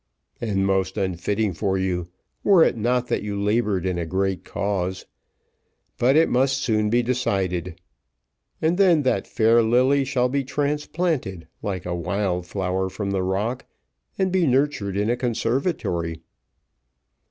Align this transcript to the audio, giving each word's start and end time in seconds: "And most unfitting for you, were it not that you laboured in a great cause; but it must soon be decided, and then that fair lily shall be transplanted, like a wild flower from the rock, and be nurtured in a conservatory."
"And 0.41 0.65
most 0.65 0.97
unfitting 0.97 1.53
for 1.53 1.77
you, 1.77 2.07
were 2.43 2.63
it 2.63 2.75
not 2.75 3.05
that 3.09 3.21
you 3.21 3.39
laboured 3.39 3.85
in 3.85 3.99
a 3.99 4.05
great 4.07 4.43
cause; 4.43 5.05
but 5.99 6.15
it 6.15 6.27
must 6.27 6.57
soon 6.57 6.89
be 6.89 7.03
decided, 7.03 7.79
and 8.63 8.79
then 8.79 9.03
that 9.03 9.27
fair 9.27 9.61
lily 9.61 10.03
shall 10.03 10.27
be 10.27 10.43
transplanted, 10.43 11.47
like 11.61 11.85
a 11.85 11.93
wild 11.93 12.47
flower 12.47 12.89
from 12.89 13.11
the 13.11 13.21
rock, 13.21 13.67
and 14.17 14.31
be 14.31 14.47
nurtured 14.47 14.97
in 14.97 15.07
a 15.07 15.15
conservatory." 15.15 16.21